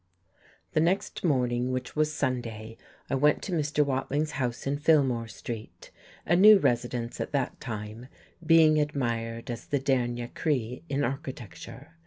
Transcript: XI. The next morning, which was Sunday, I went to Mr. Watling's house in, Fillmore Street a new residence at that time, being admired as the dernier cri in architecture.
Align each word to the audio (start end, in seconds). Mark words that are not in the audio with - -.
XI. 0.39 0.45
The 0.73 0.79
next 0.79 1.23
morning, 1.23 1.71
which 1.71 1.95
was 1.95 2.11
Sunday, 2.11 2.75
I 3.07 3.13
went 3.13 3.43
to 3.43 3.51
Mr. 3.51 3.85
Watling's 3.85 4.31
house 4.31 4.65
in, 4.65 4.79
Fillmore 4.79 5.27
Street 5.27 5.91
a 6.25 6.35
new 6.35 6.57
residence 6.57 7.21
at 7.21 7.33
that 7.33 7.59
time, 7.59 8.07
being 8.43 8.79
admired 8.81 9.51
as 9.51 9.67
the 9.67 9.77
dernier 9.77 10.29
cri 10.33 10.81
in 10.89 11.03
architecture. 11.03 11.89